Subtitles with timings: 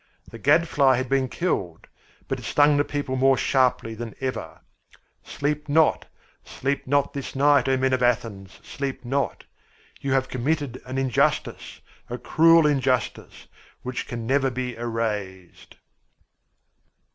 [0.31, 1.85] The gadfly had been killed,
[2.27, 4.61] but it stung the people more sharply than ever
[5.23, 6.07] sleep not,
[6.43, 8.59] sleep not this night, O men of Athens!
[8.63, 9.43] Sleep not!
[9.99, 13.45] You have committed an injustice, a cruel injustice,
[13.83, 15.75] which can never be erased!